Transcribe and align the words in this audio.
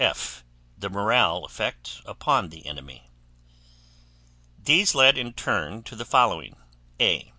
F. 0.03 0.43
The 0.79 0.89
morale 0.89 1.45
effect 1.45 2.01
upon 2.07 2.49
the 2.49 2.65
enemy. 2.65 3.07
These 4.57 4.95
led 4.95 5.15
in 5.15 5.33
turn 5.33 5.83
to 5.83 5.95
the 5.95 6.05
following: 6.05 6.55
A. 6.99 7.29